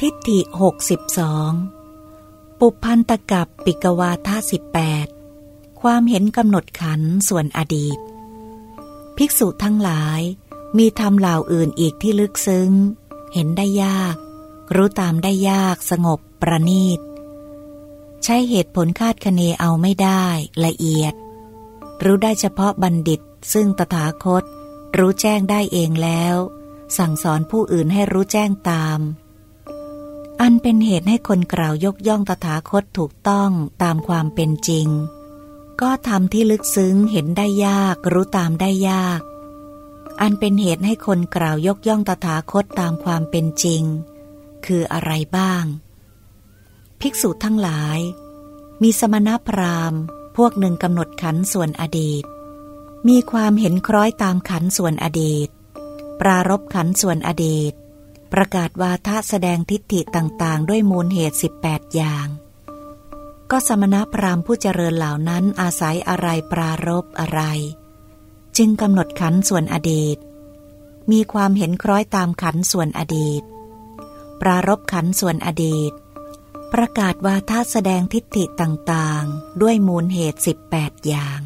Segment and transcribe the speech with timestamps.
[0.00, 1.52] ทิฏฐิหกสิบสอง
[2.58, 5.06] ปุพันตกับปิกวาทาสิบแปด
[5.80, 7.98] ความเห็นกำหนดขันส่วนอดีต
[9.16, 10.20] ภิกษุทั้งหลาย
[10.78, 12.70] มีธรรมเหล่าอื่นอีกที่ลึกซึ้ง
[13.34, 14.16] เห็นได้ยาก
[14.74, 17.00] รู้ตามได้ยากสงบประณีต
[18.24, 20.24] ใช้เหตุผลคาดคะเนเอาไม่ได้
[20.64, 21.14] ละเอียด
[22.04, 23.20] รู้ได้เฉพาะบัณฑิต
[23.52, 24.44] ซึ่งตถาคต
[24.98, 26.36] รู้แจ้งได้เองแล้ว
[26.98, 29.00] สั่งสอนผู้อื่นให้รู้แจ้งตาม
[30.46, 33.50] อันเป็นเหตุให้คนกล่าวยกย่องตถาคตถูกต้อง
[33.82, 34.88] ตามความเป็นจริง
[35.80, 39.20] ก็ทำที่ลึกซึ้งเห็นได้ยากรู้ตามได้ยาก
[40.20, 43.82] อันเป็นเหตุให้คนกล่าวยกย่องตถาคตตามความเป็นจริง
[44.66, 45.64] คืออะไรบ้าง
[47.00, 47.98] ภิกษุทั้งหลาย
[48.82, 50.00] มีสมณพราหมณ์
[50.36, 52.24] พวกหนึ่งกำหนดขันส่วนอดีต
[53.08, 55.48] มีความเห็นคล้อยตามขันส่วนอดีต
[56.20, 57.72] ปรารบขันส่วนอดีต
[58.38, 62.28] ประกาศวาทะแสดงทิฏฐิต่างๆ ด้วยมูลเหตุ 18 อย่าง
[63.50, 67.40] ก็สมณพราหมณ์ผู้เจริญเหล่านั้นอาศัยอะไรปรารบอะไร
[68.56, 70.16] จึงกำหนดขันส่วนอดีต
[71.10, 73.42] มีความเห็นคล้อยตามขันส่วนอดีต
[74.40, 75.92] ปรารบขันส่วนอดีต
[76.72, 80.40] ประกาศวาทะแสดงทิฏฐิต่างๆ ด้วยมูลเหตุ
[80.72, 81.40] 18 อย่าง